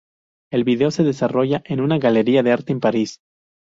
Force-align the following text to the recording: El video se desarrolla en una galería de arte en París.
El 0.51 0.63
video 0.63 0.89
se 0.89 1.03
desarrolla 1.03 1.61
en 1.63 1.79
una 1.79 1.99
galería 1.99 2.41
de 2.41 2.51
arte 2.51 2.71
en 2.71 2.79
París. 2.79 3.19